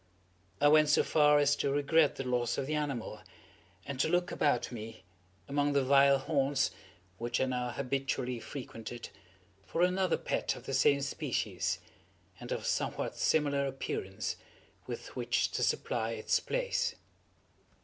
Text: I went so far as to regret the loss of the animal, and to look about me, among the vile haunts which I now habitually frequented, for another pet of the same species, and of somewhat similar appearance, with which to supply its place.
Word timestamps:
I 0.59 0.67
went 0.67 0.89
so 0.89 1.03
far 1.03 1.37
as 1.37 1.55
to 1.57 1.71
regret 1.71 2.15
the 2.15 2.23
loss 2.23 2.57
of 2.57 2.65
the 2.65 2.73
animal, 2.73 3.21
and 3.85 3.99
to 3.99 4.09
look 4.09 4.31
about 4.31 4.71
me, 4.71 5.03
among 5.47 5.73
the 5.73 5.83
vile 5.83 6.17
haunts 6.17 6.71
which 7.19 7.39
I 7.39 7.45
now 7.45 7.69
habitually 7.69 8.39
frequented, 8.39 9.09
for 9.63 9.83
another 9.83 10.17
pet 10.17 10.55
of 10.55 10.65
the 10.65 10.73
same 10.73 11.01
species, 11.03 11.77
and 12.39 12.51
of 12.51 12.65
somewhat 12.65 13.15
similar 13.15 13.67
appearance, 13.67 14.37
with 14.87 15.15
which 15.15 15.51
to 15.51 15.61
supply 15.61 16.13
its 16.13 16.39
place. 16.39 16.95